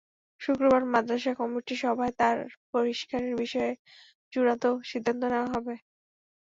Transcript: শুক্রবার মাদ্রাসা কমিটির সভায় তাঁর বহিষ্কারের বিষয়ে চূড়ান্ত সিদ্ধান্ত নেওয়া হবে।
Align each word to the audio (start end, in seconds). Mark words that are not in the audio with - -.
শুক্রবার 0.41 0.81
মাদ্রাসা 0.93 1.33
কমিটির 1.39 1.79
সভায় 1.83 2.13
তাঁর 2.19 2.37
বহিষ্কারের 2.71 3.33
বিষয়ে 3.41 3.71
চূড়ান্ত 4.33 4.63
সিদ্ধান্ত 4.89 5.21
নেওয়া 5.31 5.49
হবে। 5.53 5.75